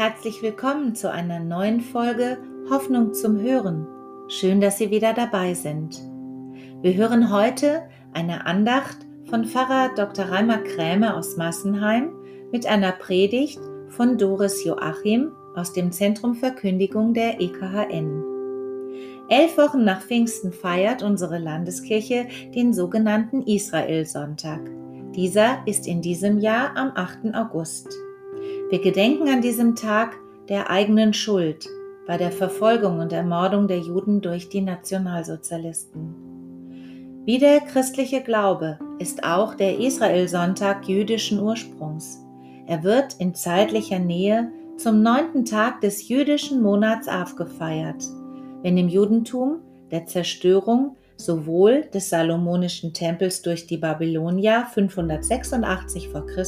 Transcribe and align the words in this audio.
Herzlich 0.00 0.40
willkommen 0.40 0.94
zu 0.94 1.12
einer 1.12 1.40
neuen 1.40 1.82
Folge 1.82 2.38
Hoffnung 2.70 3.12
zum 3.12 3.38
Hören. 3.38 3.86
Schön, 4.28 4.62
dass 4.62 4.78
Sie 4.78 4.90
wieder 4.90 5.12
dabei 5.12 5.52
sind. 5.52 6.00
Wir 6.80 6.94
hören 6.94 7.30
heute 7.30 7.82
eine 8.14 8.46
Andacht 8.46 8.96
von 9.28 9.44
Pfarrer 9.44 9.90
Dr. 9.96 10.24
Reimer 10.24 10.56
Krämer 10.56 11.18
aus 11.18 11.36
Massenheim 11.36 12.14
mit 12.50 12.64
einer 12.64 12.92
Predigt 12.92 13.60
von 13.90 14.16
Doris 14.16 14.64
Joachim 14.64 15.32
aus 15.54 15.74
dem 15.74 15.92
Zentrum 15.92 16.34
Verkündigung 16.34 17.12
der 17.12 17.38
EKHN. 17.38 18.24
Elf 19.28 19.58
Wochen 19.58 19.84
nach 19.84 20.00
Pfingsten 20.00 20.54
feiert 20.54 21.02
unsere 21.02 21.36
Landeskirche 21.36 22.26
den 22.54 22.72
sogenannten 22.72 23.42
Israel-Sonntag. 23.42 24.62
Dieser 25.14 25.58
ist 25.66 25.86
in 25.86 26.00
diesem 26.00 26.38
Jahr 26.38 26.74
am 26.74 26.92
8. 26.94 27.34
August. 27.34 27.94
Wir 28.70 28.80
gedenken 28.80 29.28
an 29.28 29.40
diesem 29.40 29.74
Tag 29.74 30.16
der 30.48 30.70
eigenen 30.70 31.12
Schuld 31.12 31.68
bei 32.06 32.16
der 32.16 32.30
Verfolgung 32.30 33.00
und 33.00 33.12
Ermordung 33.12 33.66
der 33.66 33.80
Juden 33.80 34.20
durch 34.20 34.48
die 34.48 34.60
Nationalsozialisten. 34.60 36.14
Wie 37.24 37.38
der 37.38 37.62
christliche 37.62 38.22
Glaube 38.22 38.78
ist 39.00 39.24
auch 39.24 39.56
der 39.56 39.80
Israel-Sonntag 39.80 40.88
jüdischen 40.88 41.40
Ursprungs. 41.40 42.20
Er 42.68 42.84
wird 42.84 43.16
in 43.18 43.34
zeitlicher 43.34 43.98
Nähe 43.98 44.52
zum 44.76 45.02
neunten 45.02 45.44
Tag 45.44 45.80
des 45.80 46.08
jüdischen 46.08 46.62
Monats 46.62 47.08
Av 47.08 47.34
gefeiert, 47.34 48.04
wenn 48.62 48.78
im 48.78 48.88
Judentum 48.88 49.62
der 49.90 50.06
Zerstörung 50.06 50.94
sowohl 51.16 51.86
des 51.92 52.08
salomonischen 52.08 52.94
Tempels 52.94 53.42
durch 53.42 53.66
die 53.66 53.78
Babylonier 53.78 54.64
586 54.72 56.08
v. 56.08 56.20
Chr 56.20 56.44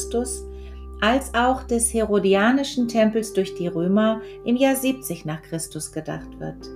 als 1.03 1.35
auch 1.35 1.65
des 1.65 1.93
Herodianischen 1.93 2.87
Tempels 2.87 3.33
durch 3.33 3.57
die 3.57 3.67
Römer 3.67 4.23
im 4.45 4.55
Jahr 4.57 4.77
70 4.77 5.25
nach 5.25 5.43
Christus 5.43 5.91
gedacht 5.91 6.39
wird. 6.39 6.71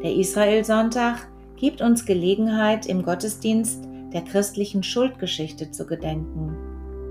Der 0.00 0.14
Israelsonntag 0.14 1.26
gibt 1.56 1.82
uns 1.82 2.06
Gelegenheit, 2.06 2.86
im 2.86 3.02
Gottesdienst 3.02 3.82
der 4.12 4.22
christlichen 4.22 4.84
Schuldgeschichte 4.84 5.72
zu 5.72 5.86
gedenken. 5.86 6.56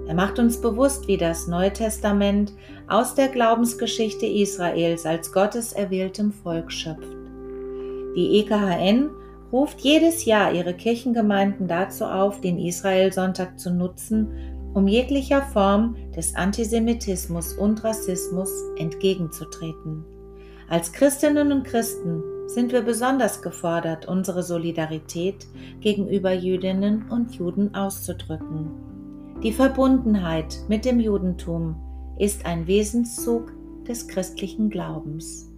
Er 0.08 0.16
macht 0.16 0.40
uns 0.40 0.62
bewusst, 0.62 1.10
wie 1.10 1.18
das 1.18 1.48
Neue 1.48 1.74
Testament 1.74 2.54
aus 2.88 3.14
der 3.16 3.28
Glaubensgeschichte 3.28 4.26
Israels 4.26 5.06
als 5.06 5.34
Gottes 5.34 5.74
erwähltem 5.74 6.32
Volk 6.32 6.72
schöpft. 6.72 7.12
Die 8.16 8.40
EKHN 8.40 9.10
ruft 9.52 9.82
jedes 9.82 10.24
Jahr 10.24 10.54
ihre 10.54 10.74
Kirchengemeinden 10.74 11.68
dazu 11.68 12.06
auf, 12.06 12.40
den 12.40 12.58
Israelsonntag 12.58 13.60
zu 13.60 13.74
nutzen, 13.74 14.55
um 14.76 14.88
jeglicher 14.88 15.42
Form 15.42 15.96
des 16.16 16.36
Antisemitismus 16.36 17.54
und 17.54 17.84
Rassismus 17.86 18.52
entgegenzutreten. 18.78 20.04
Als 20.68 20.92
Christinnen 20.92 21.54
und 21.54 21.64
Christen 21.64 22.22
sind 22.48 22.74
wir 22.74 22.82
besonders 22.82 23.42
gefordert, 23.42 24.06
unsere 24.06 24.44
Solidarität 24.44 25.48
gegenüber 25.80 26.34
Jüdinnen 26.34 27.10
und 27.10 27.36
Juden 27.36 27.74
auszudrücken. 27.74 29.40
Die 29.42 29.54
Verbundenheit 29.54 30.58
mit 30.68 30.84
dem 30.84 31.00
Judentum 31.00 31.78
ist 32.20 32.46
ein 32.46 32.68
Wesenszug 32.68 33.54
des 33.88 34.10
christlichen 34.10 34.70
Glaubens. 34.70 35.50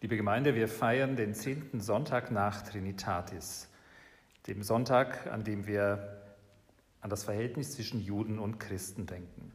Liebe 0.00 0.16
Gemeinde, 0.16 0.54
wir 0.54 0.68
feiern 0.68 1.16
den 1.16 1.34
zehnten 1.34 1.80
Sonntag 1.80 2.30
nach 2.30 2.62
Trinitatis 2.62 3.67
dem 4.46 4.62
Sonntag, 4.62 5.26
an 5.26 5.44
dem 5.44 5.66
wir 5.66 6.18
an 7.00 7.10
das 7.10 7.24
Verhältnis 7.24 7.72
zwischen 7.72 8.00
Juden 8.00 8.38
und 8.38 8.58
Christen 8.58 9.04
denken. 9.06 9.52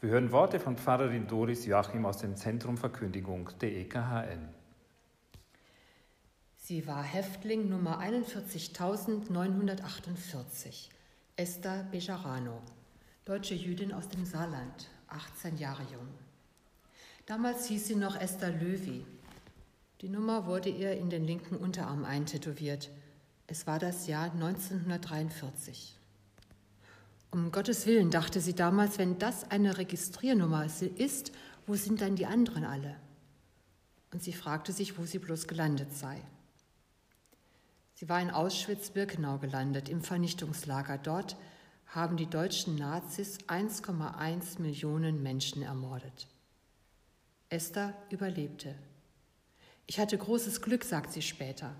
Wir 0.00 0.10
hören 0.10 0.32
Worte 0.32 0.60
von 0.60 0.76
Pfarrerin 0.76 1.26
Doris 1.26 1.64
Joachim 1.66 2.04
aus 2.04 2.18
dem 2.18 2.36
Zentrum 2.36 2.76
Verkündigung 2.76 3.48
der 3.60 3.72
EKHN. 3.72 4.50
Sie 6.56 6.86
war 6.86 7.02
Häftling 7.02 7.68
Nummer 7.68 8.00
41.948, 8.00 10.90
Esther 11.36 11.84
Bejarano, 11.90 12.62
deutsche 13.24 13.54
Jüdin 13.54 13.92
aus 13.92 14.08
dem 14.08 14.24
Saarland, 14.24 14.88
18 15.08 15.58
Jahre 15.58 15.82
jung. 15.92 16.08
Damals 17.26 17.66
hieß 17.66 17.86
sie 17.86 17.96
noch 17.96 18.20
Esther 18.20 18.50
Löwy. 18.50 19.04
Die 20.02 20.08
Nummer 20.08 20.46
wurde 20.46 20.68
ihr 20.68 20.92
in 20.92 21.10
den 21.10 21.24
linken 21.24 21.56
Unterarm 21.56 22.04
eintätowiert– 22.04 22.90
es 23.46 23.66
war 23.66 23.78
das 23.78 24.06
Jahr 24.06 24.32
1943. 24.32 25.96
Um 27.30 27.50
Gottes 27.50 27.86
Willen, 27.86 28.10
dachte 28.10 28.40
sie 28.40 28.54
damals, 28.54 28.98
wenn 28.98 29.18
das 29.18 29.50
eine 29.50 29.76
Registriernummer 29.76 30.66
ist, 30.66 31.32
wo 31.66 31.74
sind 31.74 32.00
dann 32.00 32.16
die 32.16 32.26
anderen 32.26 32.64
alle? 32.64 32.96
Und 34.12 34.22
sie 34.22 34.32
fragte 34.32 34.72
sich, 34.72 34.98
wo 34.98 35.04
sie 35.04 35.18
bloß 35.18 35.48
gelandet 35.48 35.92
sei. 35.96 36.20
Sie 37.94 38.08
war 38.08 38.20
in 38.20 38.30
Auschwitz-Birkenau 38.30 39.38
gelandet, 39.38 39.88
im 39.88 40.02
Vernichtungslager. 40.02 40.98
Dort 40.98 41.36
haben 41.86 42.16
die 42.16 42.26
deutschen 42.26 42.76
Nazis 42.76 43.38
1,1 43.48 44.60
Millionen 44.60 45.22
Menschen 45.22 45.62
ermordet. 45.62 46.28
Esther 47.48 47.94
überlebte. 48.10 48.74
Ich 49.86 49.98
hatte 49.98 50.16
großes 50.16 50.60
Glück, 50.60 50.84
sagt 50.84 51.12
sie 51.12 51.22
später. 51.22 51.74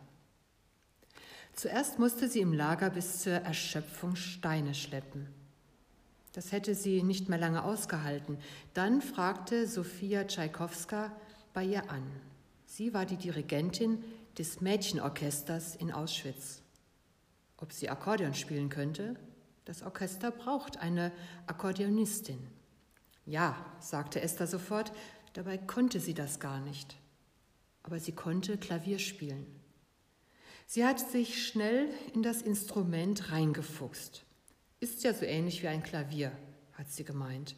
Zuerst 1.55 2.01
musste 2.01 2.29
sie 2.29 2.41
im 2.41 2.53
Lager 2.53 2.91
bis 2.91 3.23
zur 3.23 3.35
Erschöpfung 3.35 4.17
Steine 4.17 4.75
schleppen. 4.75 5.29
Das 6.33 6.51
hätte 6.51 6.75
sie 6.75 7.05
nicht 7.05 7.29
mehr 7.29 7.39
lange 7.39 7.63
ausgehalten. 7.63 8.39
Dann 8.75 9.01
fragte 9.01 9.69
Sophia 9.69 10.25
Tschaikowska 10.25 11.13
bei 11.53 11.65
ihr 11.65 11.89
an. 11.91 12.03
Sie 12.67 12.93
war 12.93 13.07
die 13.07 13.17
Dirigentin 13.17 14.03
des 14.37 14.61
Mädchenorchesters 14.61 15.77
in 15.77 15.93
Auschwitz. 15.93 16.61
Ob 17.59 17.73
sie 17.73 17.89
Akkordeon 17.89 18.35
spielen 18.35 18.69
könnte? 18.69 19.15
Das 19.65 19.85
Orchester 19.85 20.33
braucht 20.33 20.79
eine 20.79 21.13
Akkordeonistin. 21.47 22.45
Ja, 23.27 23.65
sagte 23.79 24.21
Esther 24.21 24.49
sofort, 24.49 24.93
dabei 25.35 25.57
konnte 25.57 26.01
sie 26.01 26.15
das 26.15 26.41
gar 26.41 26.59
nicht. 26.61 26.97
Aber 27.85 28.01
sie 28.01 28.13
konnte 28.13 28.59
Klavier 28.59 28.99
spielen. 28.99 29.47
Sie 30.67 30.85
hat 30.85 30.99
sich 30.99 31.47
schnell 31.47 31.89
in 32.15 32.23
das 32.23 32.43
Instrument 32.43 33.31
reingefuchst. 33.31 34.25
Ist 34.81 35.05
ja 35.05 35.15
so 35.15 35.25
ähnlich 35.25 35.63
wie 35.63 35.69
ein 35.69 35.83
Klavier, 35.83 36.33
hat 36.73 36.91
sie 36.91 37.05
gemeint. 37.05 37.57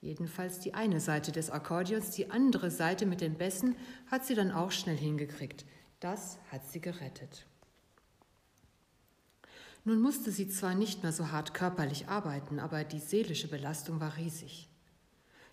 Jedenfalls 0.00 0.60
die 0.60 0.74
eine 0.74 1.00
Seite 1.00 1.32
des 1.32 1.50
Akkordeons, 1.50 2.10
die 2.10 2.30
andere 2.30 2.70
Seite 2.70 3.06
mit 3.06 3.20
den 3.20 3.34
Bässen 3.34 3.74
hat 4.10 4.24
sie 4.24 4.34
dann 4.34 4.52
auch 4.52 4.70
schnell 4.70 4.96
hingekriegt. 4.96 5.64
Das 6.00 6.38
hat 6.52 6.64
sie 6.70 6.80
gerettet. 6.80 7.46
Nun 9.84 10.00
musste 10.00 10.30
sie 10.30 10.48
zwar 10.48 10.74
nicht 10.74 11.02
mehr 11.02 11.12
so 11.12 11.32
hart 11.32 11.54
körperlich 11.54 12.08
arbeiten, 12.08 12.60
aber 12.60 12.84
die 12.84 13.00
seelische 13.00 13.48
Belastung 13.48 14.00
war 14.00 14.16
riesig. 14.16 14.68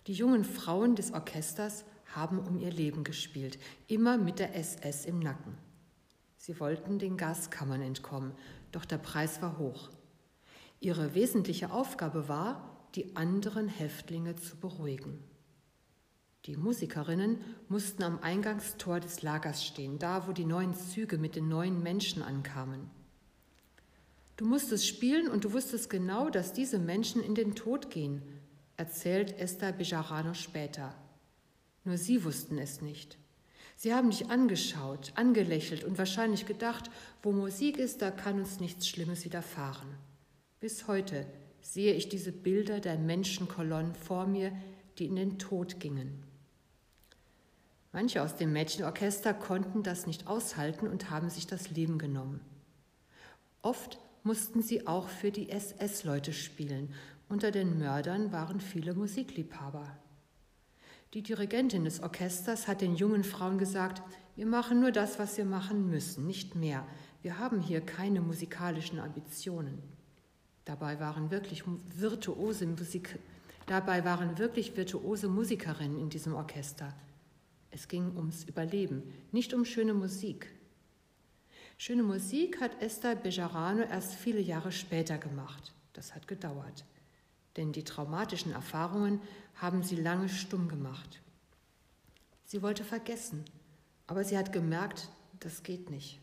Die 0.06 0.12
jungen 0.12 0.44
Frauen 0.44 0.94
des 0.94 1.12
Orchesters 1.12 1.84
haben 2.14 2.38
um 2.38 2.58
ihr 2.58 2.70
Leben 2.70 3.02
gespielt, 3.02 3.58
immer 3.88 4.18
mit 4.18 4.38
der 4.38 4.54
SS 4.54 5.06
im 5.06 5.18
Nacken. 5.18 5.65
Sie 6.46 6.60
wollten 6.60 7.00
den 7.00 7.16
Gaskammern 7.16 7.82
entkommen, 7.82 8.32
doch 8.70 8.84
der 8.84 8.98
Preis 8.98 9.42
war 9.42 9.58
hoch. 9.58 9.90
Ihre 10.78 11.16
wesentliche 11.16 11.72
Aufgabe 11.72 12.28
war, 12.28 12.86
die 12.94 13.16
anderen 13.16 13.66
Häftlinge 13.66 14.36
zu 14.36 14.56
beruhigen. 14.56 15.18
Die 16.44 16.56
Musikerinnen 16.56 17.40
mussten 17.68 18.04
am 18.04 18.20
Eingangstor 18.20 19.00
des 19.00 19.22
Lagers 19.22 19.66
stehen, 19.66 19.98
da 19.98 20.28
wo 20.28 20.32
die 20.32 20.44
neuen 20.44 20.72
Züge 20.72 21.18
mit 21.18 21.34
den 21.34 21.48
neuen 21.48 21.82
Menschen 21.82 22.22
ankamen. 22.22 22.92
Du 24.36 24.44
musstest 24.44 24.86
spielen 24.86 25.26
und 25.26 25.42
du 25.42 25.52
wusstest 25.52 25.90
genau, 25.90 26.30
dass 26.30 26.52
diese 26.52 26.78
Menschen 26.78 27.24
in 27.24 27.34
den 27.34 27.56
Tod 27.56 27.90
gehen, 27.90 28.22
erzählt 28.76 29.36
Esther 29.36 29.72
Bejarano 29.72 30.32
später. 30.32 30.94
Nur 31.82 31.98
sie 31.98 32.22
wussten 32.22 32.58
es 32.58 32.82
nicht. 32.82 33.18
Sie 33.78 33.92
haben 33.92 34.10
dich 34.10 34.30
angeschaut, 34.30 35.12
angelächelt 35.16 35.84
und 35.84 35.98
wahrscheinlich 35.98 36.46
gedacht, 36.46 36.90
wo 37.22 37.30
Musik 37.30 37.76
ist, 37.76 38.00
da 38.00 38.10
kann 38.10 38.38
uns 38.38 38.58
nichts 38.58 38.88
Schlimmes 38.88 39.24
widerfahren. 39.26 39.88
Bis 40.60 40.88
heute 40.88 41.26
sehe 41.60 41.92
ich 41.92 42.08
diese 42.08 42.32
Bilder 42.32 42.80
der 42.80 42.96
Menschenkolonnen 42.96 43.94
vor 43.94 44.26
mir, 44.26 44.50
die 44.98 45.04
in 45.04 45.16
den 45.16 45.38
Tod 45.38 45.78
gingen. 45.78 46.22
Manche 47.92 48.22
aus 48.22 48.36
dem 48.36 48.52
Mädchenorchester 48.52 49.34
konnten 49.34 49.82
das 49.82 50.06
nicht 50.06 50.26
aushalten 50.26 50.88
und 50.88 51.10
haben 51.10 51.28
sich 51.28 51.46
das 51.46 51.70
Leben 51.70 51.98
genommen. 51.98 52.40
Oft 53.60 53.98
mussten 54.22 54.62
sie 54.62 54.86
auch 54.86 55.08
für 55.08 55.30
die 55.30 55.50
SS-Leute 55.50 56.32
spielen. 56.32 56.94
Unter 57.28 57.50
den 57.50 57.78
Mördern 57.78 58.32
waren 58.32 58.60
viele 58.60 58.94
Musikliebhaber. 58.94 59.96
Die 61.14 61.22
Dirigentin 61.22 61.84
des 61.84 62.00
Orchesters 62.00 62.68
hat 62.68 62.80
den 62.80 62.96
jungen 62.96 63.24
Frauen 63.24 63.58
gesagt, 63.58 64.02
wir 64.34 64.46
machen 64.46 64.80
nur 64.80 64.92
das, 64.92 65.18
was 65.18 65.36
wir 65.38 65.44
machen 65.44 65.88
müssen, 65.88 66.26
nicht 66.26 66.54
mehr. 66.54 66.86
Wir 67.22 67.38
haben 67.38 67.60
hier 67.60 67.80
keine 67.80 68.20
musikalischen 68.20 68.98
Ambitionen. 68.98 69.82
Dabei 70.64 71.00
waren 71.00 71.30
wirklich 71.30 71.62
virtuose 71.94 72.66
Musik, 72.66 73.18
dabei 73.66 74.04
waren 74.04 74.36
wirklich 74.38 74.76
virtuose 74.76 75.28
Musikerinnen 75.28 75.98
in 75.98 76.10
diesem 76.10 76.34
Orchester. 76.34 76.92
Es 77.70 77.88
ging 77.88 78.16
ums 78.16 78.44
Überleben, 78.44 79.02
nicht 79.32 79.54
um 79.54 79.64
schöne 79.64 79.94
Musik. 79.94 80.52
Schöne 81.78 82.02
Musik 82.02 82.60
hat 82.60 82.82
Esther 82.82 83.14
Bejarano 83.16 83.82
erst 83.82 84.14
viele 84.14 84.40
Jahre 84.40 84.72
später 84.72 85.18
gemacht. 85.18 85.72
Das 85.92 86.14
hat 86.14 86.26
gedauert. 86.26 86.84
Denn 87.56 87.72
die 87.72 87.84
traumatischen 87.84 88.52
Erfahrungen 88.52 89.20
haben 89.56 89.82
sie 89.82 89.96
lange 89.96 90.28
stumm 90.28 90.68
gemacht. 90.68 91.20
Sie 92.44 92.62
wollte 92.62 92.84
vergessen, 92.84 93.44
aber 94.06 94.24
sie 94.24 94.38
hat 94.38 94.52
gemerkt, 94.52 95.08
das 95.40 95.62
geht 95.62 95.90
nicht. 95.90 96.20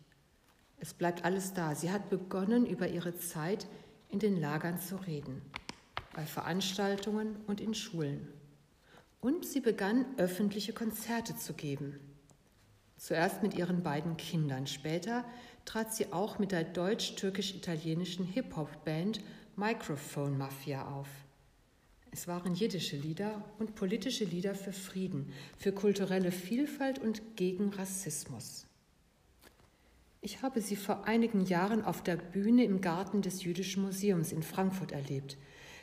Es 0.80 0.94
bleibt 0.94 1.24
alles 1.24 1.54
da. 1.54 1.76
Sie 1.76 1.92
hat 1.92 2.10
begonnen, 2.10 2.66
über 2.66 2.88
ihre 2.88 3.16
Zeit 3.18 3.68
in 4.10 4.20
den 4.20 4.40
Lagern 4.40 4.80
zu 4.80 4.96
reden, 4.98 5.42
bei 6.14 6.26
Veranstaltungen 6.26 7.38
und 7.48 7.62
in 7.62 7.74
Schulen. 7.74 8.28
Und 9.22 9.46
sie 9.46 9.62
begann, 9.62 10.06
öffentliche 10.18 10.74
Konzerte 10.74 11.38
zu 11.38 11.54
geben. 11.54 12.00
Zuerst 12.98 13.44
mit 13.44 13.54
ihren 13.54 13.82
beiden 13.82 14.18
Kindern, 14.18 14.68
später 14.68 15.26
trat 15.66 15.94
sie 15.94 16.12
auch 16.12 16.40
mit 16.40 16.52
der 16.52 16.66
deutsch-türkisch-italienischen 16.66 18.26
Hip-Hop-Band 18.26 19.22
Microphone 19.56 20.38
Mafia 20.38 20.88
auf. 20.88 21.08
Es 22.14 22.28
waren 22.28 22.54
jiddische 22.54 22.96
Lieder 22.96 23.44
und 23.58 23.74
politische 23.74 24.24
Lieder 24.24 24.54
für 24.54 24.72
Frieden, 24.72 25.34
für 25.58 25.72
kulturelle 25.72 26.32
Vielfalt 26.32 27.00
und 27.00 27.36
gegen 27.36 27.70
Rassismus. 27.70 28.68
Ich 30.22 30.44
habe 30.44 30.62
sie 30.62 30.76
vor 30.76 31.06
einigen 31.06 31.44
Jahren 31.48 31.84
auf 31.84 32.04
der 32.04 32.18
Bühne 32.18 32.66
im 32.66 32.82
Garten 32.82 33.24
des 33.24 33.44
Jüdischen 33.44 33.82
Museums 33.82 34.32
in 34.32 34.44
Frankfurt 34.44 34.92
erlebt. 34.92 35.38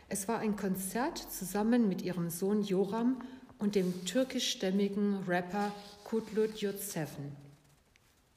Es 0.08 0.28
war 0.28 0.38
ein 0.38 0.54
Konzert 0.54 1.18
zusammen 1.18 1.88
mit 1.88 2.00
ihrem 2.00 2.30
Sohn 2.30 2.62
Joram 2.62 3.22
und 3.58 3.74
dem 3.74 4.04
türkischstämmigen 4.04 5.24
Rapper 5.26 5.74
Kutlut 6.04 6.58
Yurtseven. 6.58 7.34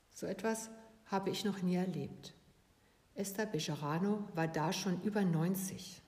So 0.10 0.26
etwas 0.26 0.72
habe 1.06 1.30
ich 1.30 1.46
noch 1.46 1.62
nie 1.62 1.76
erlebt. 1.76 2.34
Esther 3.14 3.46
Bejarano 3.46 4.28
war 4.34 4.48
da 4.48 4.74
schon 4.74 5.00
über 5.04 5.22
90. 5.22 6.03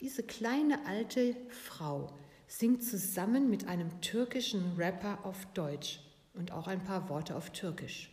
Diese 0.00 0.22
kleine 0.22 0.84
alte 0.86 1.34
Frau 1.48 2.12
singt 2.48 2.84
zusammen 2.84 3.48
mit 3.48 3.66
einem 3.66 4.00
türkischen 4.00 4.74
Rapper 4.76 5.24
auf 5.24 5.46
Deutsch 5.54 6.00
und 6.34 6.52
auch 6.52 6.66
ein 6.66 6.84
paar 6.84 7.08
Worte 7.08 7.34
auf 7.34 7.50
Türkisch. 7.50 8.10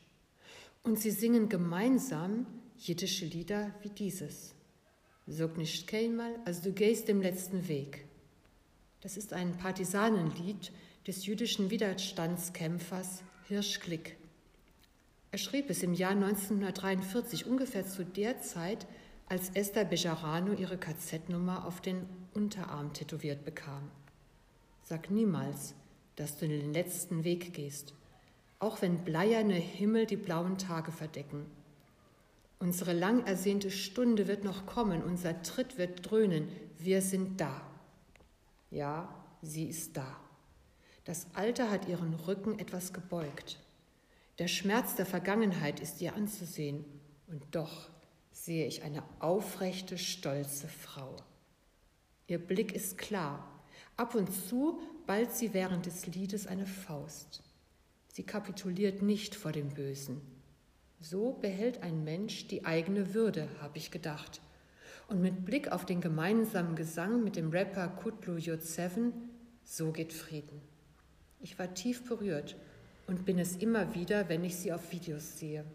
Und 0.84 0.98
sie 1.00 1.12
singen 1.12 1.50
gemeinsam 1.50 2.46
jiddische 2.78 3.26
Lieder 3.26 3.74
wie 3.82 3.90
dieses. 3.90 4.56
Sog 5.28 5.58
nicht 5.58 5.88
keinmal, 5.88 6.36
also 6.46 6.64
du 6.64 6.74
gehst 6.74 7.08
dem 7.08 7.22
letzten 7.22 7.68
Weg. 7.68 8.06
Das 9.02 9.18
ist 9.18 9.34
ein 9.34 9.58
Partisanenlied 9.58 10.72
des 11.06 11.26
jüdischen 11.26 11.70
Widerstandskämpfers 11.70 13.24
Hirsch 13.48 13.80
Klick. 13.82 14.18
Er 15.32 15.38
schrieb 15.38 15.70
es 15.70 15.84
im 15.84 15.94
Jahr 15.94 16.12
1943, 16.12 17.46
ungefähr 17.46 17.86
zu 17.86 18.06
der 18.06 18.40
Zeit, 18.42 18.86
als 19.28 19.50
Esther 19.50 19.86
Bejarano 19.86 20.54
ihre 20.54 20.78
KZ-Nummer 20.78 21.66
auf 21.66 21.82
den 21.82 22.08
Unterarm 22.34 22.94
tätowiert 22.94 23.46
bekam. 23.46 23.90
Sag 24.84 25.10
niemals, 25.10 25.76
dass 26.16 26.38
du 26.38 26.48
den 26.48 26.74
letzten 26.74 27.24
Weg 27.24 27.54
gehst, 27.54 27.94
auch 28.60 28.82
wenn 28.82 29.04
bleierne 29.04 29.56
Himmel 29.56 30.06
die 30.06 30.18
blauen 30.18 30.58
Tage 30.58 30.92
verdecken. 30.92 31.46
Unsere 32.60 32.94
lang 32.94 33.26
ersehnte 33.26 33.72
Stunde 33.72 34.28
wird 34.28 34.44
noch 34.44 34.66
kommen, 34.66 35.04
unser 35.04 35.42
Tritt 35.42 35.78
wird 35.78 36.10
dröhnen, 36.10 36.48
wir 36.78 37.02
sind 37.02 37.42
da. 37.42 37.62
Ja, 38.72 39.14
sie 39.42 39.66
ist 39.66 39.98
da. 39.98 40.18
Das 41.06 41.28
Alter 41.34 41.70
hat 41.70 41.88
ihren 41.88 42.14
Rücken 42.14 42.60
etwas 42.60 42.94
gebeugt. 42.94 43.60
Der 44.40 44.48
Schmerz 44.48 44.96
der 44.96 45.06
Vergangenheit 45.06 45.80
ist 45.80 46.02
ihr 46.02 46.16
anzusehen, 46.16 46.86
und 47.28 47.44
doch 47.52 47.90
sehe 48.34 48.68
ich 48.68 48.84
eine 48.84 49.04
aufrechte, 49.20 49.98
stolze 49.98 50.68
Frau. 50.68 51.16
Ihr 52.28 52.40
Blick 52.40 52.74
ist 52.74 52.98
klar, 52.98 53.48
ab 53.96 54.16
und 54.16 54.34
zu 54.34 54.82
ballt 55.06 55.32
sie 55.32 55.54
während 55.54 55.86
des 55.86 56.08
Liedes 56.08 56.48
eine 56.48 56.66
Faust. 56.66 57.44
Sie 58.08 58.24
kapituliert 58.24 59.02
nicht 59.02 59.36
vor 59.36 59.52
dem 59.52 59.70
Bösen. 59.70 60.22
So 61.00 61.34
behält 61.34 61.84
ein 61.84 62.04
Mensch 62.04 62.48
die 62.48 62.66
eigene 62.66 63.14
Würde, 63.14 63.50
habe 63.62 63.78
ich 63.78 63.92
gedacht. 63.92 64.42
Und 65.08 65.22
mit 65.22 65.46
Blick 65.46 65.72
auf 65.72 65.86
den 65.86 66.02
gemeinsamen 66.02 66.76
Gesang 66.76 67.24
mit 67.24 67.36
dem 67.36 67.52
Rapper 67.52 67.88
Kutlu 67.88 68.36
Yot7, 68.36 69.12
so 69.64 69.92
geht 69.92 70.14
Frieden. 70.14 70.62
Ich 71.42 71.60
war 71.60 71.74
tief 71.74 72.08
berührt 72.08 72.56
und 73.06 73.26
bin 73.26 73.38
es 73.38 73.58
immer 73.58 73.94
wieder, 73.94 74.30
wenn 74.30 74.44
ich 74.44 74.56
sie 74.56 74.72
auf 74.72 74.92
Videos 74.92 75.40
sehe. 75.40 75.66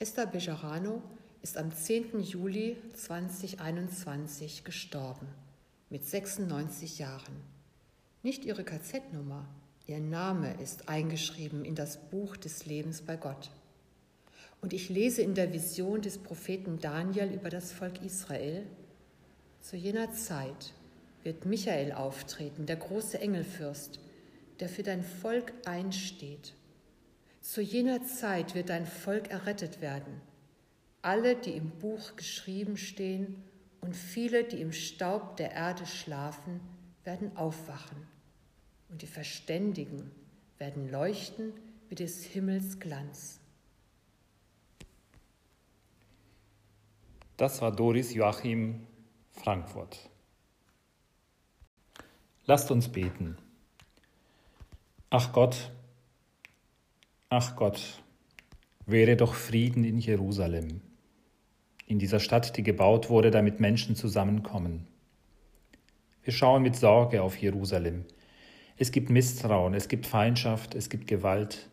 Esther 0.00 0.26
Bejarano 0.26 1.02
ist 1.42 1.56
am 1.56 1.74
10. 1.74 2.20
Juli 2.20 2.76
2021 2.94 4.62
gestorben, 4.62 5.26
mit 5.90 6.04
96 6.04 7.00
Jahren. 7.00 7.34
Nicht 8.22 8.44
ihre 8.44 8.62
KZ-Nummer, 8.62 9.48
ihr 9.88 9.98
Name 9.98 10.54
ist 10.62 10.88
eingeschrieben 10.88 11.64
in 11.64 11.74
das 11.74 11.96
Buch 11.96 12.36
des 12.36 12.64
Lebens 12.64 13.02
bei 13.02 13.16
Gott. 13.16 13.50
Und 14.60 14.72
ich 14.72 14.88
lese 14.88 15.22
in 15.22 15.34
der 15.34 15.52
Vision 15.52 16.00
des 16.00 16.18
Propheten 16.18 16.78
Daniel 16.78 17.32
über 17.32 17.50
das 17.50 17.72
Volk 17.72 18.00
Israel, 18.04 18.64
zu 19.62 19.74
jener 19.74 20.12
Zeit 20.12 20.74
wird 21.24 21.44
Michael 21.44 21.90
auftreten, 21.90 22.66
der 22.66 22.76
große 22.76 23.20
Engelfürst, 23.20 23.98
der 24.60 24.68
für 24.68 24.84
dein 24.84 25.02
Volk 25.02 25.52
einsteht. 25.64 26.54
Zu 27.48 27.62
jener 27.62 28.04
Zeit 28.04 28.54
wird 28.54 28.68
dein 28.68 28.84
Volk 28.84 29.30
errettet 29.30 29.80
werden. 29.80 30.20
Alle, 31.00 31.34
die 31.34 31.52
im 31.52 31.70
Buch 31.70 32.14
geschrieben 32.14 32.76
stehen 32.76 33.42
und 33.80 33.96
viele, 33.96 34.44
die 34.44 34.60
im 34.60 34.70
Staub 34.70 35.38
der 35.38 35.52
Erde 35.52 35.86
schlafen, 35.86 36.60
werden 37.04 37.34
aufwachen. 37.38 38.06
Und 38.90 39.00
die 39.00 39.06
Verständigen 39.06 40.10
werden 40.58 40.90
leuchten 40.90 41.54
wie 41.88 41.94
des 41.94 42.22
Himmels 42.22 42.80
Glanz. 42.80 43.40
Das 47.38 47.62
war 47.62 47.72
Doris 47.72 48.12
Joachim 48.12 48.86
Frankfurt. 49.30 50.10
Lasst 52.44 52.70
uns 52.70 52.92
beten. 52.92 53.38
Ach 55.08 55.32
Gott, 55.32 55.72
ach 57.30 57.56
Gott, 57.56 58.02
wäre 58.86 59.16
doch 59.16 59.34
Frieden 59.34 59.84
in 59.84 59.98
Jerusalem, 59.98 60.80
in 61.86 61.98
dieser 61.98 62.20
Stadt, 62.20 62.56
die 62.56 62.62
gebaut 62.62 63.10
wurde, 63.10 63.30
damit 63.30 63.60
Menschen 63.60 63.96
zusammenkommen. 63.96 64.86
Wir 66.22 66.32
schauen 66.32 66.62
mit 66.62 66.76
Sorge 66.76 67.22
auf 67.22 67.36
Jerusalem. 67.36 68.04
Es 68.76 68.92
gibt 68.92 69.10
Misstrauen, 69.10 69.74
es 69.74 69.88
gibt 69.88 70.06
Feindschaft, 70.06 70.74
es 70.74 70.88
gibt 70.88 71.06
Gewalt. 71.06 71.68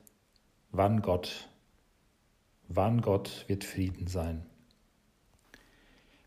Wann 0.72 1.02
Gott, 1.02 1.50
wann 2.68 3.02
Gott 3.02 3.46
wird 3.48 3.64
Frieden 3.64 4.08
sein? 4.08 4.46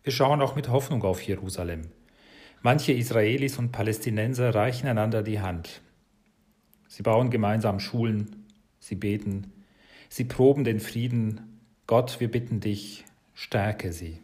Wir 0.04 0.12
schauen 0.12 0.40
auch 0.40 0.56
mit 0.56 0.68
Hoffnung 0.68 1.02
auf 1.04 1.20
Jerusalem. 1.20 1.90
Manche 2.62 2.92
Israelis 2.92 3.58
und 3.58 3.72
Palästinenser 3.72 4.54
reichen 4.54 4.88
einander 4.88 5.22
die 5.22 5.40
Hand. 5.40 5.82
Sie 6.86 7.02
bauen 7.02 7.30
gemeinsam 7.30 7.78
Schulen, 7.78 8.37
sie 8.88 8.94
beten, 8.94 9.52
sie 10.08 10.24
proben 10.24 10.64
den 10.64 10.80
Frieden. 10.80 11.60
Gott, 11.86 12.20
wir 12.20 12.30
bitten 12.30 12.60
dich, 12.60 13.04
stärke 13.34 13.92
sie. 13.92 14.18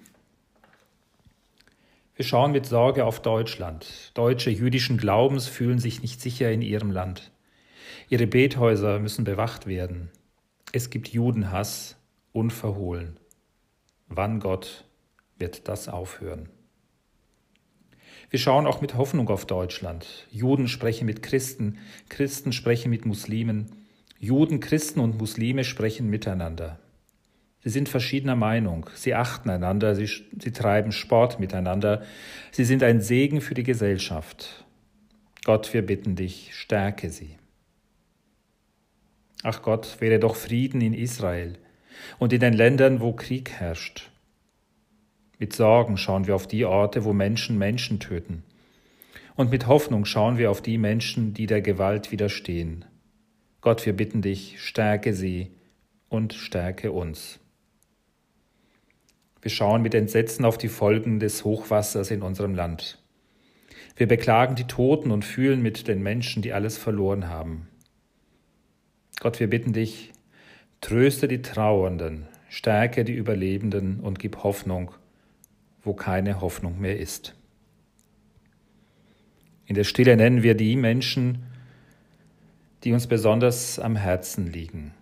Wir 2.16 2.25
schauen 2.25 2.52
mit 2.52 2.64
Sorge 2.66 3.04
auf 3.04 3.21
Deutschland. 3.21 4.11
Deutsche 4.14 4.50
jüdischen 4.50 4.97
Glaubens 4.97 5.49
fühlen 5.49 5.78
sich 5.78 6.00
nicht 6.00 6.21
sicher 6.21 6.50
in 6.50 6.62
ihrem 6.62 6.90
Land. 6.90 7.30
Ihre 8.09 8.26
Bethäuser 8.26 8.99
müssen 9.00 9.25
bewacht 9.25 9.66
werden. 9.66 10.11
Es 10.73 10.90
gibt 10.90 11.09
Judenhass 11.09 11.97
unverhohlen. 12.33 13.18
Wann 14.09 14.40
Gott 14.40 14.85
wird 15.38 15.68
das 15.68 15.88
aufhören? 15.88 16.49
Wir 18.30 18.38
schauen 18.38 18.66
auch 18.66 18.80
mit 18.80 18.94
Hoffnung 18.94 19.28
auf 19.28 19.44
Deutschland. 19.47 20.26
Juden 20.30 20.68
sprechen 20.68 21.06
mit 21.06 21.23
Christen, 21.23 21.78
Christen 22.09 22.52
sprechen 22.52 22.90
mit 22.90 23.06
Muslimen. 23.06 23.84
Juden, 24.25 24.61
Christen 24.61 25.00
und 25.00 25.19
Muslime 25.19 25.64
sprechen 25.64 26.09
miteinander. 26.09 26.78
Sie 27.62 27.71
sind 27.71 27.88
verschiedener 27.88 28.37
Meinung, 28.37 28.90
sie 28.95 29.14
achten 29.14 29.49
einander, 29.49 29.95
sie, 29.95 30.07
sie 30.07 30.52
treiben 30.52 30.93
Sport 30.93 31.40
miteinander, 31.40 32.02
sie 32.50 32.64
sind 32.64 32.83
ein 32.83 33.00
Segen 33.00 33.40
für 33.40 33.54
die 33.54 33.62
Gesellschaft. 33.62 34.64
Gott, 35.45 35.73
wir 35.73 35.85
bitten 35.85 36.16
dich, 36.16 36.50
stärke 36.52 37.11
sie. 37.11 37.37
Ach 39.43 39.62
Gott, 39.62 40.00
wäre 40.00 40.19
doch 40.19 40.37
Frieden 40.37 40.81
in 40.81 40.95
Israel 40.95 41.59
und 42.19 42.33
in 42.33 42.40
den 42.40 42.54
Ländern, 42.54 43.00
wo 43.00 43.12
Krieg 43.12 43.50
herrscht. 43.50 44.11
Mit 45.38 45.52
Sorgen 45.52 45.97
schauen 45.97 46.26
wir 46.26 46.35
auf 46.35 46.47
die 46.47 46.64
Orte, 46.64 47.04
wo 47.04 47.12
Menschen 47.12 47.59
Menschen 47.59 48.00
töten. 48.00 48.43
Und 49.37 49.50
mit 49.50 49.66
Hoffnung 49.66 50.04
schauen 50.04 50.38
wir 50.38 50.50
auf 50.50 50.62
die 50.62 50.78
Menschen, 50.78 51.35
die 51.35 51.47
der 51.47 51.61
Gewalt 51.61 52.12
widerstehen. 52.12 52.85
Gott, 53.64 53.87
wir 53.87 53.94
bitten 53.94 54.21
dich, 54.21 54.61
stärke 54.61 55.14
sie 55.14 55.50
und 56.11 56.35
stärke 56.35 56.92
uns. 56.92 57.40
Wir 59.40 59.50
schauen 59.50 59.80
mit 59.80 59.94
Entsetzen 59.94 60.44
auf 60.44 60.59
die 60.59 60.68
Folgen 60.68 61.18
des 61.18 61.47
Hochwassers 61.47 62.11
in 62.11 62.21
unserem 62.21 62.54
Land. 62.54 63.02
Wir 63.97 64.06
beklagen 64.06 64.54
die 64.54 64.66
Toten 64.66 65.11
und 65.11 65.25
fühlen 65.25 65.62
mit 65.62 65.88
den 65.88 66.02
Menschen, 66.02 66.42
die 66.42 66.52
alles 66.52 66.76
verloren 66.76 67.28
haben. 67.28 67.66
Gott, 69.21 69.40
wir 69.40 69.49
bitten 69.49 69.73
dich, 69.73 70.12
tröste 70.83 71.26
die 71.26 71.40
Trauernden, 71.40 72.26
stärke 72.50 73.02
die 73.02 73.14
Überlebenden 73.14 74.00
und 74.00 74.18
gib 74.18 74.42
Hoffnung, 74.42 74.90
wo 75.83 75.94
keine 75.94 76.42
Hoffnung 76.42 76.83
mehr 76.83 77.00
ist. 77.00 77.35
In 79.64 79.75
der 79.75 79.85
Stille 79.85 80.18
nennen 80.18 80.42
wir 80.42 80.54
die 80.54 80.76
Menschen, 80.76 81.47
die 82.85 82.93
uns 82.93 83.07
besonders 83.07 83.79
am 83.79 83.97
Herzen 83.97 84.53
liegen. 84.53 84.93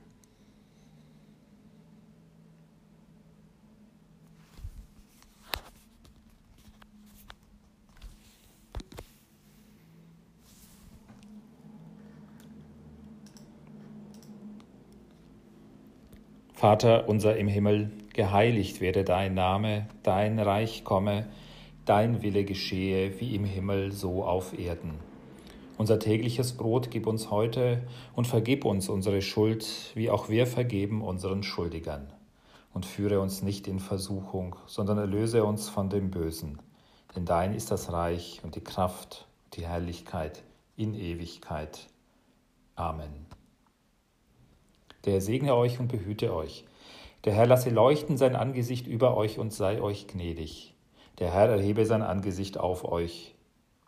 Vater 16.54 17.08
unser 17.08 17.36
im 17.36 17.48
Himmel, 17.48 17.90
geheiligt 18.14 18.80
werde 18.80 19.02
dein 19.02 19.34
Name, 19.34 19.88
dein 20.04 20.38
Reich 20.38 20.84
komme, 20.84 21.26
dein 21.86 22.22
Wille 22.22 22.44
geschehe, 22.44 23.18
wie 23.18 23.34
im 23.34 23.44
Himmel 23.44 23.90
so 23.90 24.24
auf 24.24 24.56
Erden. 24.56 25.11
Unser 25.78 25.98
tägliches 25.98 26.52
Brot 26.52 26.90
gib 26.90 27.06
uns 27.06 27.30
heute 27.30 27.82
und 28.14 28.26
vergib 28.26 28.64
uns 28.64 28.88
unsere 28.88 29.22
Schuld, 29.22 29.66
wie 29.94 30.10
auch 30.10 30.28
wir 30.28 30.46
vergeben 30.46 31.02
unseren 31.02 31.42
Schuldigern. 31.42 32.12
Und 32.74 32.86
führe 32.86 33.20
uns 33.20 33.42
nicht 33.42 33.68
in 33.68 33.80
Versuchung, 33.80 34.56
sondern 34.66 34.98
erlöse 34.98 35.44
uns 35.44 35.68
von 35.68 35.90
dem 35.90 36.10
Bösen. 36.10 36.60
Denn 37.14 37.26
dein 37.26 37.54
ist 37.54 37.70
das 37.70 37.92
Reich 37.92 38.40
und 38.42 38.54
die 38.54 38.64
Kraft 38.64 39.26
und 39.44 39.56
die 39.56 39.66
Herrlichkeit 39.66 40.42
in 40.76 40.94
Ewigkeit. 40.94 41.86
Amen. 42.74 43.26
Der 45.04 45.20
segne 45.20 45.54
euch 45.54 45.80
und 45.80 45.88
behüte 45.88 46.34
euch. 46.34 46.64
Der 47.24 47.34
Herr 47.34 47.46
lasse 47.46 47.70
leuchten 47.70 48.16
sein 48.16 48.36
Angesicht 48.36 48.86
über 48.86 49.16
euch 49.16 49.38
und 49.38 49.52
sei 49.52 49.80
euch 49.80 50.06
gnädig. 50.06 50.74
Der 51.18 51.32
Herr 51.32 51.48
erhebe 51.48 51.86
sein 51.86 52.02
Angesicht 52.02 52.58
auf 52.58 52.84
euch 52.84 53.34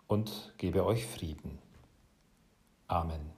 und 0.07 0.53
gebe 0.59 0.85
euch 0.85 1.07
Frieden. 1.07 1.63
Amen. 2.95 3.34